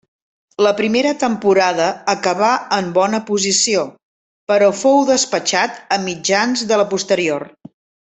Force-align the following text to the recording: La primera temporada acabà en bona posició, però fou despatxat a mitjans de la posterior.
La 0.67 0.69
primera 0.77 1.09
temporada 1.23 1.89
acabà 2.13 2.49
en 2.79 2.87
bona 2.95 3.19
posició, 3.29 3.83
però 4.53 4.71
fou 4.81 5.01
despatxat 5.11 5.77
a 5.97 6.01
mitjans 6.07 6.65
de 6.73 6.81
la 6.83 6.89
posterior. 6.95 7.47